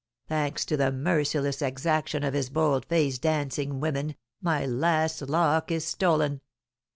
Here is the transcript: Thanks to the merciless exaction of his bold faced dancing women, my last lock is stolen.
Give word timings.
Thanks 0.27 0.65
to 0.65 0.75
the 0.75 0.91
merciless 0.91 1.61
exaction 1.61 2.23
of 2.23 2.33
his 2.33 2.49
bold 2.49 2.87
faced 2.87 3.21
dancing 3.21 3.79
women, 3.79 4.15
my 4.41 4.65
last 4.65 5.21
lock 5.21 5.69
is 5.71 5.85
stolen. 5.85 6.41